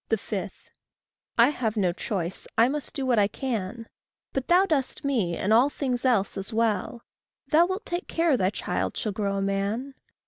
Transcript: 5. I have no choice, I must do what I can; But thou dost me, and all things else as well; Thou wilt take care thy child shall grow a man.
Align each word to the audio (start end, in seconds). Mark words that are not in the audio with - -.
5. 0.09 0.51
I 1.37 1.49
have 1.49 1.77
no 1.77 1.91
choice, 1.93 2.47
I 2.57 2.67
must 2.67 2.95
do 2.95 3.05
what 3.05 3.19
I 3.19 3.27
can; 3.27 3.85
But 4.33 4.47
thou 4.47 4.65
dost 4.65 5.05
me, 5.05 5.37
and 5.37 5.53
all 5.53 5.69
things 5.69 6.05
else 6.05 6.39
as 6.39 6.51
well; 6.51 7.03
Thou 7.49 7.67
wilt 7.67 7.85
take 7.85 8.07
care 8.07 8.35
thy 8.35 8.49
child 8.49 8.97
shall 8.97 9.11
grow 9.11 9.35
a 9.35 9.43
man. 9.43 9.93